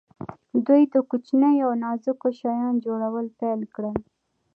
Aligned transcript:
دوی 0.65 0.83
د 0.93 0.95
کوچنیو 1.09 1.65
او 1.67 1.71
نازکو 1.83 2.27
شیانو 2.39 2.81
جوړول 2.85 3.25
پیل 3.39 3.61
کړل. 3.75 3.97